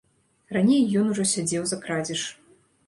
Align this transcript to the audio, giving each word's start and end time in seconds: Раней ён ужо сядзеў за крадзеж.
Раней 0.57 0.81
ён 1.03 1.11
ужо 1.13 1.27
сядзеў 1.35 1.63
за 1.71 1.77
крадзеж. 1.87 2.21